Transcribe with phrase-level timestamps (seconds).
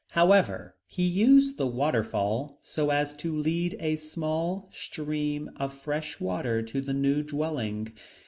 [0.13, 6.63] However, he used the waterfall so as to lead a small stream of fresh water
[6.63, 7.93] to the new dwelling.